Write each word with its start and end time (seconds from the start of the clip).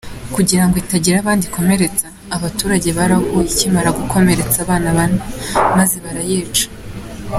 Kugira 0.35 0.63
ngo 0.65 0.75
itagira 0.83 1.15
abandi 1.19 1.43
ikomeretsa, 1.45 2.05
abaturage 2.35 2.87
barahuruye 2.97 3.49
ikimara 3.51 3.89
gukomeretsa 3.99 4.57
aba 4.63 4.75
bane, 4.97 5.19
maze 5.77 5.95
barayica. 6.05 6.65